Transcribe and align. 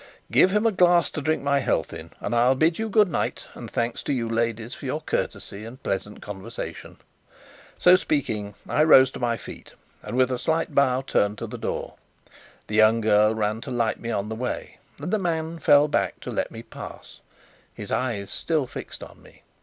"Give 0.31 0.49
him 0.49 0.65
a 0.65 0.71
glass 0.71 1.11
to 1.11 1.21
drink 1.21 1.43
my 1.43 1.59
health 1.59 1.93
in; 1.93 2.09
and 2.19 2.33
I'll 2.33 2.55
bid 2.55 2.79
you 2.79 2.89
good 2.89 3.11
night, 3.11 3.45
and 3.53 3.69
thanks 3.69 4.01
to 4.01 4.11
you, 4.13 4.27
ladies, 4.27 4.73
for 4.73 4.85
your 4.87 5.01
courtesy 5.01 5.63
and 5.63 5.83
pleasant 5.83 6.23
conversation." 6.23 6.97
So 7.77 7.95
speaking, 7.95 8.55
I 8.67 8.83
rose 8.83 9.11
to 9.11 9.19
my 9.19 9.37
feet, 9.37 9.75
and 10.01 10.17
with 10.17 10.31
a 10.31 10.39
slight 10.39 10.73
bow 10.73 11.01
turned 11.01 11.37
to 11.37 11.45
the 11.45 11.55
door. 11.59 11.97
The 12.65 12.73
young 12.77 12.99
girl 12.99 13.35
ran 13.35 13.61
to 13.61 13.69
light 13.69 13.99
me 13.99 14.09
on 14.09 14.29
the 14.29 14.35
way, 14.35 14.79
and 14.97 15.11
the 15.13 15.19
man 15.19 15.59
fell 15.59 15.87
back 15.87 16.19
to 16.21 16.31
let 16.31 16.49
me 16.49 16.63
pass, 16.63 17.19
his 17.71 17.91
eyes 17.91 18.31
still 18.31 18.65
fixed 18.65 19.03
on 19.03 19.21
me. 19.21 19.43